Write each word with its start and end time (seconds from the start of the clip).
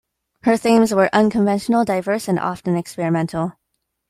Her 0.45 0.57
themes 0.57 0.91
were 0.95 1.13
unconventional, 1.13 1.85
diverse, 1.85 2.27
and 2.27 2.39
often 2.39 2.75
experimental. 2.75 3.53